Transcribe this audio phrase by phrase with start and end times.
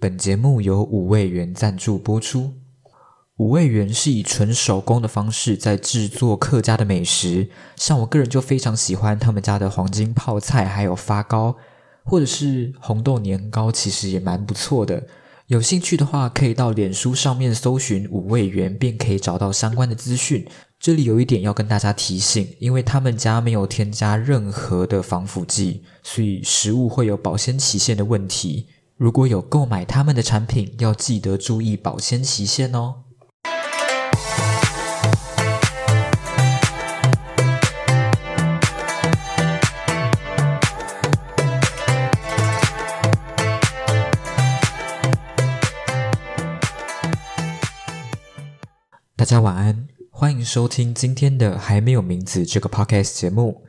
[0.00, 2.52] 本节目由五味园赞助播出。
[3.38, 11.56] 五味园是以纯手工的方式在制作客家的美食，像我个人就非常喜欢他们家的黄金泡菜，还有发糕，
[12.04, 15.04] 或者是红豆年糕，其实也蛮不错的。
[15.48, 20.46] 有兴趣的话，可以到脸书上面搜寻五味园，便可以找到相关的资讯。
[20.78, 28.68] 这里有一点要跟大家提醒，因为他们家没有添加任何的防腐剂，所以食物会有保鲜期限的问题。
[28.98, 33.04] 如果有购买他们的产品，要记得注意保鲜期限哦。
[49.14, 53.62] 大家晚安，欢迎收听今天的还没有名字这个 podcast 节目。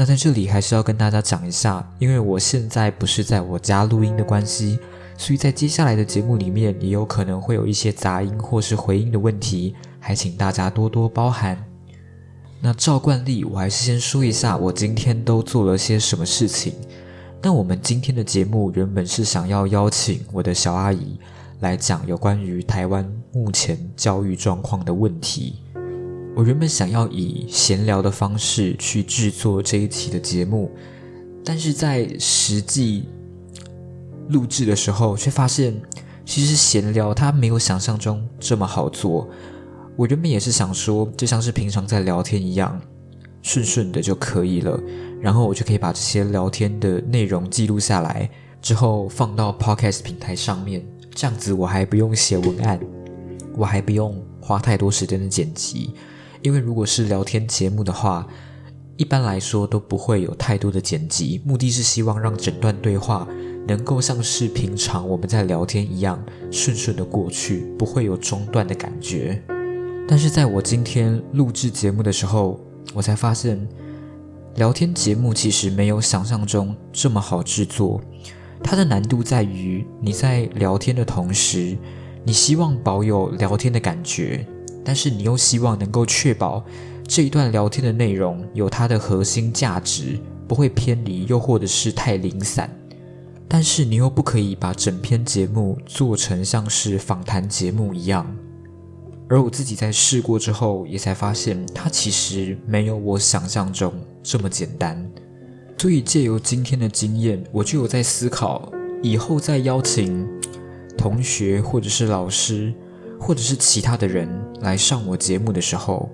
[0.00, 4.78] 那在这里还是要跟大家讲一下，因为我现在不是在我家录音的关系，
[5.16, 11.60] 所以在接下来的节目里面也有可能会有一些杂音或是回音的问题，还请大家多多包涵。
[12.60, 16.74] 那照惯例，我还是先说一下我今天都做了些什么事情。
[17.42, 21.18] 那我们今天的节目原本是想要邀请我的小阿姨。
[21.58, 25.56] 来讲有关于台湾目前教育状况的问题。
[26.38, 30.70] 我原本想要以闲聊的方式去制作这一期的节目，
[31.44, 33.08] 但是在实际
[34.28, 35.74] 录制的时候，却发现
[36.24, 39.28] 其实闲聊它没有想象中这么好做。
[39.96, 42.80] 我原本也是想说，就像是平常在聊天一样，
[43.42, 44.80] 顺顺的就可以了，
[45.20, 48.30] 然后我就可以把这些聊天的内容记录下来，
[48.62, 50.86] 之后放到 Podcast 平台上面。
[51.12, 52.78] 这样子我还不用写文案，
[53.56, 55.94] 我还不用花太多时间的剪辑，
[56.42, 58.26] 因为如果是聊天节目的话，
[58.96, 63.26] 一般来说都不会有太多的剪辑，目的是希望让整段对话
[63.66, 69.42] 能够像是平常我们在聊天一样顺顺的过去，不会有中断的感觉。
[70.08, 72.58] 但是在我今天录制节目的时候，
[72.94, 73.68] 我才发现，
[74.56, 78.00] 聊天节目其实没有想象中这么好制作。
[78.64, 81.76] 它的难度在于，你在聊天的同时，
[82.24, 84.44] 你希望保有聊天的感觉，
[84.88, 86.64] 但是你又希望能够确保
[87.06, 90.18] 这一段聊天的内容有它的核心价值，
[90.48, 92.74] 不会偏离，又或者是太零散。
[93.46, 98.34] 但是你又不可以把整篇节目做成像是访谈节目一样。
[99.28, 105.06] 而我自己在试过之后，也才发现，它其实没有我想象中这么简单。
[105.76, 108.72] 所以借由今天的经验，我就有在思考，
[109.02, 110.26] 以后再邀请
[110.96, 112.72] 同学或者是老师，
[113.18, 114.28] 或者是其他的人
[114.60, 116.08] 来上我节目的时候，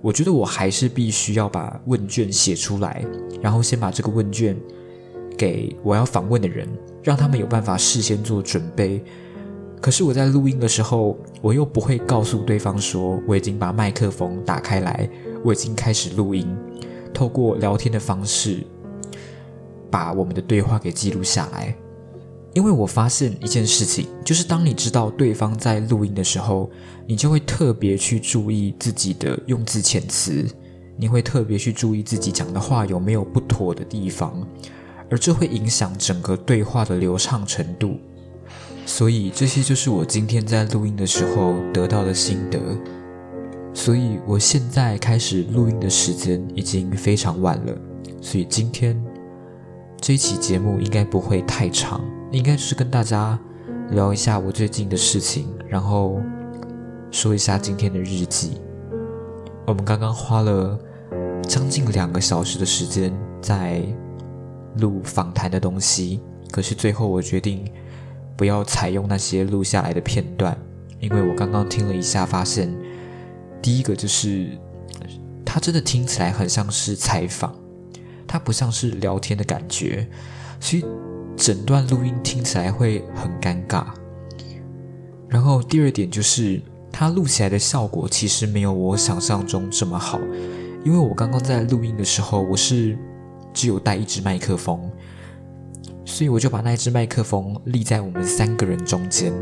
[0.00, 3.04] 我觉得我还是必须要把问卷写出来，
[3.40, 4.56] 然后先把这个问卷
[5.36, 6.68] 给我要访问的人，
[7.02, 9.02] 让他们有办法事先做准备。
[9.80, 15.08] 可是我在录音的时候，我又不会告诉对方说我已经把麦克风打开来，
[15.44, 16.46] 我已经开始录音，
[17.12, 18.64] 透过聊天的方式。
[19.90, 21.72] 把我们的对话给记录下来，
[22.54, 26.70] 因为我发现一件事情，就是当你知道对方在录音的时候，
[27.06, 30.46] 你就会特别去注意自己的用字遣词，
[30.96, 34.46] 你会特别去注意自己讲的话有没有不妥的地方，
[35.10, 37.96] 而这会影响整个对话的流畅程度。
[38.86, 42.60] 所以这些就是我今天在录音的时候得到的心得。
[43.74, 47.76] 所以我现在开始录音的时间已经非常晚了，
[48.20, 48.96] 所以今天。
[50.00, 51.98] 这一期节目应该不会太长，
[52.34, 53.38] 应该是跟大家
[53.90, 56.20] 聊一下我最近的事情，然后
[57.12, 58.60] 说一下今天的日记。
[59.64, 60.76] 我们刚刚花了
[61.44, 63.80] 将近两个小时的时间在
[64.78, 67.70] 录访谈的东西，可是最后我决定
[68.36, 70.58] 不要采用那些录下来的片段，
[70.98, 72.68] 因为我刚刚听了一下，发现
[73.62, 74.58] 第一个就是
[75.44, 77.54] 它真的听起来很像是采访。
[78.26, 80.08] 它不像是聊天的感觉，
[80.58, 80.84] 所以
[81.36, 83.86] 整段录音听起来会很尴尬。
[85.28, 90.20] 然后第二点就是，它录起来的效果其实没有我想象中这么好，
[90.84, 92.96] 因为我刚刚在录音的时候，我是
[93.52, 94.88] 只有带一支麦克风，
[96.04, 99.32] 所以我就把那一支麦克风立在我们三个人中间。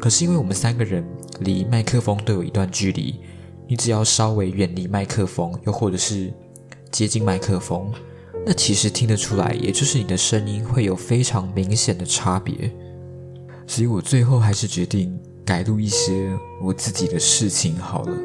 [0.00, 1.04] 可是因为我们三个人
[1.40, 3.20] 离麦克风都有一段距离，
[3.68, 6.32] 你只要稍微远离麦克风，又或者是
[6.90, 7.92] 接近麦克风。
[8.46, 12.72] 那其实听得出来，也就是你的声音会有非常明显的差别，
[13.66, 16.30] 所以我最后还是决定改录一些
[16.62, 18.16] 我自己的事情好了。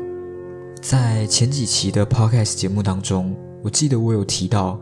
[0.82, 4.80] 在前几期的 podcast 节目当中，我记得我有提到，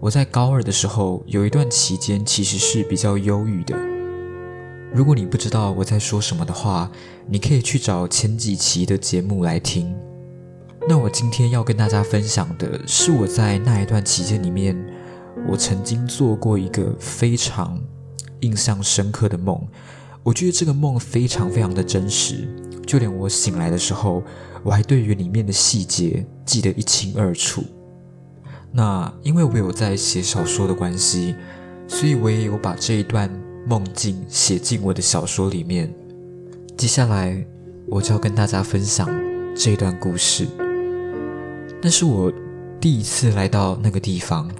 [0.00, 3.76] 我在高二的时候有一段期间其实是比较忧郁的。
[4.92, 6.90] 如果你不知道我在说什么的话，
[7.26, 9.92] 你可以去找前几期的节目来听。
[10.86, 14.76] 那我今天要跟大家分享的是我在那一段期间里面，
[15.48, 17.80] 我曾经做过一个非常
[18.40, 19.58] 印象深刻的梦。
[20.22, 22.46] 我觉得这个梦非常非常的真实，
[22.86, 24.22] 就连我醒来的时候，
[24.62, 27.64] 我还对于里面的细节记得一清二楚。
[28.70, 31.34] 那因为我有在写小说的关系，
[31.88, 33.30] 所以我也有把这一段
[33.66, 35.90] 梦境写进我的小说里面。
[36.76, 37.42] 接下来
[37.88, 39.08] 我就要跟大家分享
[39.56, 40.46] 这一段故事。
[41.84, 42.32] 那是我
[42.80, 44.50] 第一次来到那个地方。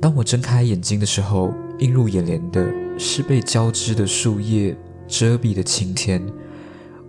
[0.00, 2.66] 当我睁开眼睛的时候，映入眼帘的
[2.98, 4.74] 是被交织的树叶。
[5.06, 6.26] 遮蔽的晴天，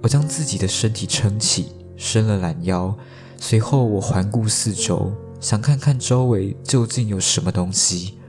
[0.03, 2.93] 我将自己的身体撑起，伸了懒腰。
[3.37, 8.19] 随后，我环顾四周，想看看周围究竟有什么东西。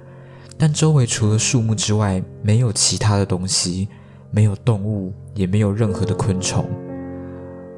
[0.56, 3.88] 但周围除了树木之外，没有其他的东西，
[4.30, 6.64] 没有动物，也没有任何的昆虫。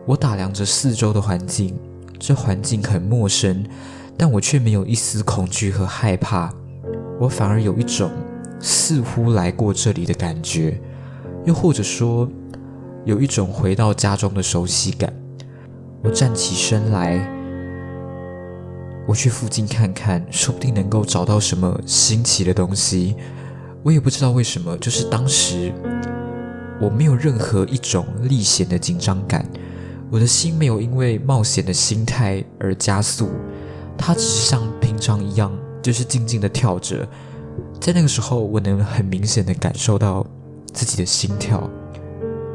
[0.06, 1.74] 我打量着四周的环境，
[2.20, 3.64] 这环境很陌生，
[4.16, 6.52] 但我却没有一丝恐惧和害怕。
[7.18, 8.10] 我反而有一种
[8.60, 10.78] 似乎来过这里的感觉。
[11.46, 12.28] 又或者说，
[13.06, 15.10] 有一种回到家中的熟悉感。
[16.02, 17.26] 我站起身来，
[19.08, 23.16] 我去附近看看，说不定能够找到什么新奇的东西。
[23.82, 25.72] 我也不知道为什么，就是当时
[26.80, 29.46] 我没有任何一种历险的紧张感，
[30.10, 33.30] 我的心没有因为冒险的心态而加速，
[33.96, 37.08] 它只是像平常一样，就是静静的跳着。
[37.80, 40.26] 在那个时候，我能很明显的感受到。
[40.72, 41.68] 自己的心跳，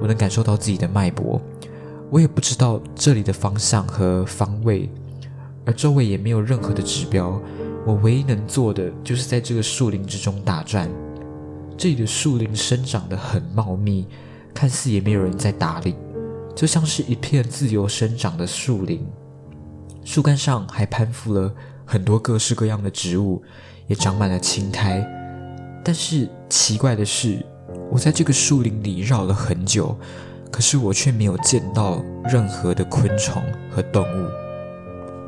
[0.01, 1.39] 我能感受到自己的脉搏。
[2.09, 4.89] 我也不知道这里的方向和方位，
[5.65, 7.37] 而周围也没有任何的指标。
[7.85, 10.89] 我唯一能做的就是在这个树林之中打转。
[11.77, 14.07] 这里的树林生长得很茂密，
[14.53, 15.93] 看似也没有人在打理，
[16.55, 19.05] 就像是一片自由生长的树林。
[20.03, 21.53] 树干上还攀附了
[21.85, 23.43] 很多各式各样的植物，
[23.87, 25.05] 也长满了青苔。
[25.83, 27.45] 但是奇怪的是。
[27.91, 29.95] 我在这个树林里绕了很久，
[30.51, 34.29] 可是我却没有见到任何的昆虫和动物。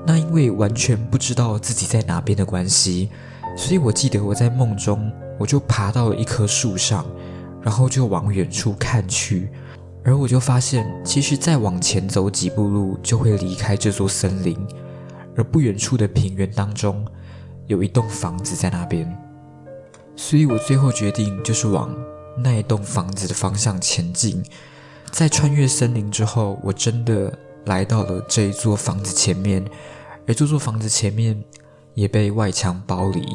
[0.05, 3.09] 那因为完全不知道自己在哪边的关系，
[3.55, 7.05] 所以我记得我在梦中，我就爬到了一棵树上，
[7.61, 9.49] 然后就往远处看去，
[10.07, 14.57] 而我就发现，其实再往前走几步路就会离开这座森林，
[15.35, 17.05] 而不远处的平原当中
[17.65, 19.05] 有一栋房子在那边，
[20.15, 21.93] 所以我最后决定就是往。
[22.39, 24.41] 那一栋房子的方向前进，
[25.11, 29.65] 在穿越森林之后，我真的来到了这一座房子前面，
[30.25, 31.43] 而这座房子前面
[31.95, 33.25] 也被外墙包离。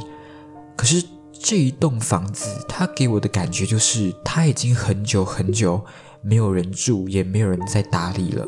[0.74, 5.84] 可是这一栋房子，它给我的感觉就是，它已经很久很久
[6.22, 8.46] 没有人住，也没有人在打理了。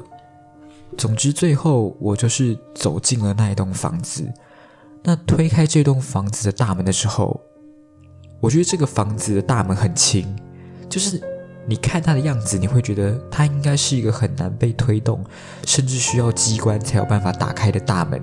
[0.96, 4.32] 总之，最后我就是走进了那一栋房子。
[5.02, 7.40] 那推开这栋房子的大门的时候，
[8.40, 10.24] 我觉得这个房子的大门很轻。
[10.88, 11.20] 就是
[11.66, 15.24] 你看它的样子，你会觉得它应该是一个很难被推动，
[15.66, 18.22] 甚至需要机关才有办法打开的大门。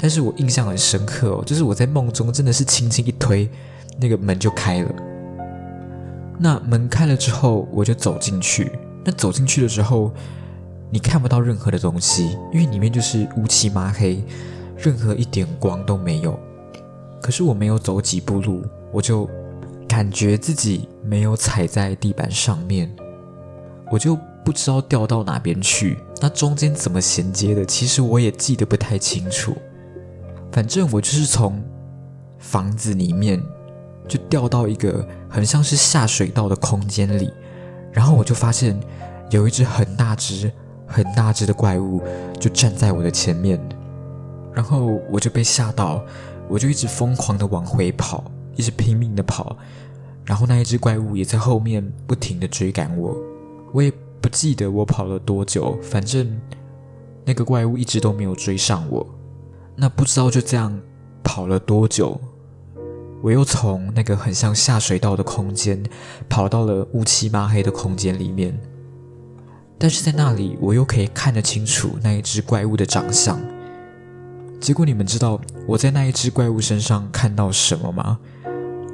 [0.00, 3.48] 但是我印象很深刻哦，就是我在梦中真的是轻轻一推，
[4.00, 5.11] 那个门就开了。
[6.38, 8.72] 那门开了之后，我就走进去。
[9.04, 10.12] 那走进去的时候，
[10.90, 14.22] 你看不到任何的东西，因为里面就是乌漆麻黑，
[14.76, 16.38] 任何一点光都没有。
[17.20, 19.28] 可是我没有走几步路，我就。
[19.88, 22.90] 感觉自己没有踩在地板上面，
[23.90, 25.98] 我就不知道掉到哪边去。
[26.18, 27.62] 那中间怎么衔接的？
[27.62, 29.54] 其实我也记得不太清楚。
[30.50, 31.62] 反正我就是从
[32.38, 33.38] 房子里面
[34.08, 37.32] 就掉到一个很像是下水道的空间里，
[37.92, 38.78] 然后我就发现
[39.30, 40.50] 有一只很大只、
[40.86, 42.02] 很大只的怪物
[42.38, 43.60] 就站在我的前面，
[44.52, 46.04] 然后我就被吓到，
[46.48, 48.24] 我就一直疯狂的往回跑。
[48.54, 49.56] 一直拼命的跑，
[50.26, 53.16] 然后那一只怪物也在后面不停的追赶我。
[53.72, 53.90] 我也
[54.20, 56.38] 不记得我跑了多久，反正
[57.24, 59.06] 那个怪物一直都没有追上我。
[59.74, 60.78] 那不知道就这样
[61.24, 62.20] 跑了多久，
[63.22, 65.80] 我又从那个很像下水道的空间
[66.28, 68.58] 跑到了乌漆抹黑的空间里面。
[69.78, 73.40] 但是在那里，我又可以看得清楚那一只怪物的长相。
[74.60, 78.18] 结果你们知道我在那一只怪物身上看到什么吗？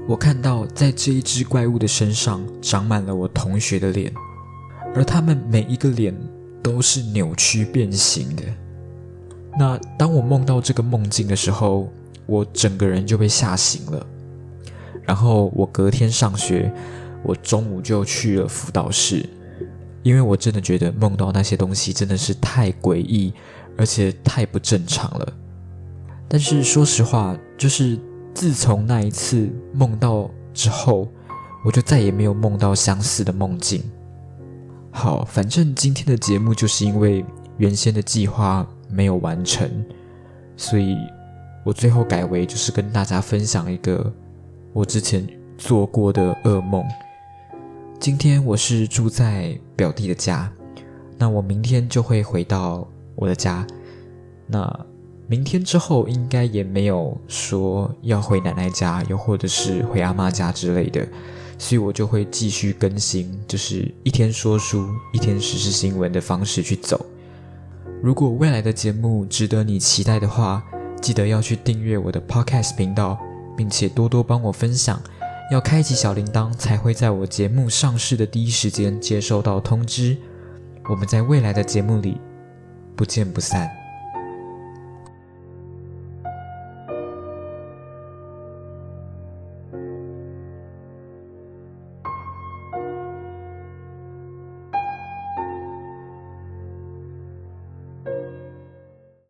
[0.06, 4.12] 我看到，在这一只怪物的身上长满了我同学的脸，
[4.94, 6.14] 而他们每一个脸
[6.62, 8.42] 都是扭曲变形的。
[9.58, 11.90] 那当我梦到这个梦境的时候，
[12.24, 14.06] 我整个人就被吓醒了。
[15.08, 16.70] 然后我隔天上学，
[17.22, 19.26] 我中午就去了辅导室，
[20.02, 23.32] 因为我真的觉得梦到那些东西真的是太诡异，
[23.78, 25.32] 而且太不正常了。
[26.28, 27.98] 但是说实话，就是
[28.34, 31.08] 自从那一次梦到之后，
[31.64, 33.82] 我就再也没有梦到相似的梦境。
[34.90, 37.24] 好，反正今天的节目就是因为
[37.56, 39.66] 原先的计划没有完成，
[40.54, 40.94] 所以
[41.64, 44.12] 我最后改为就是跟大家分享一个
[44.78, 46.84] 我之前做过的噩梦。
[47.98, 50.48] 今天我是住在表弟的家，
[51.16, 53.66] 那我明天就会回到我的家。
[54.46, 54.86] 那
[55.26, 61.04] 明天之后应该也没有说要回奶奶家，又或者是回阿妈家之类的，
[61.58, 67.04] 所以我就会继续更新，就是一天说书，一天实时新闻的方式去走。
[68.00, 70.62] 如果未来的节目值得你期待的话，
[71.02, 73.18] 记得要去订阅我的 Podcast 频道，
[73.58, 75.02] 并且多多帮我分享。
[75.50, 80.16] 要开启小铃铛，才会在我节目上市的第一时间接收到通知。
[80.88, 82.20] 我们在未来的节目里
[82.94, 83.77] 不见不散。